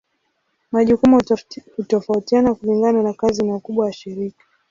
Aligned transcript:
Majukumu 0.71 1.21
hutofautiana 1.77 2.55
kulingana 2.55 3.03
na 3.03 3.13
kazi 3.13 3.45
na 3.45 3.55
ukubwa 3.55 3.85
wa 3.85 3.93
shirika. 3.93 4.45